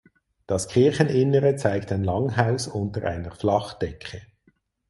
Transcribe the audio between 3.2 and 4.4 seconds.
Flachdecke.